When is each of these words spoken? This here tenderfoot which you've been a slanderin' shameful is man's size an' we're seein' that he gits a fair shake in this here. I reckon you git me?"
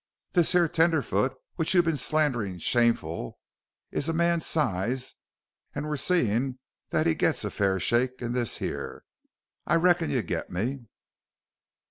This 0.33 0.53
here 0.53 0.67
tenderfoot 0.67 1.35
which 1.57 1.75
you've 1.75 1.85
been 1.85 1.93
a 1.93 1.95
slanderin' 1.95 2.57
shameful 2.57 3.37
is 3.91 4.11
man's 4.11 4.47
size 4.47 5.13
an' 5.75 5.85
we're 5.85 5.95
seein' 5.95 6.57
that 6.89 7.05
he 7.05 7.13
gits 7.13 7.45
a 7.45 7.51
fair 7.51 7.79
shake 7.79 8.19
in 8.19 8.31
this 8.31 8.57
here. 8.57 9.03
I 9.67 9.75
reckon 9.75 10.09
you 10.09 10.23
git 10.23 10.49
me?" 10.49 10.87